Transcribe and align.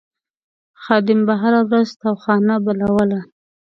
خادم 0.81 1.19
به 1.27 1.33
هره 1.41 1.61
ورځ 1.67 1.87
تاوخانه 2.01 2.55
بلوله. 2.65 3.19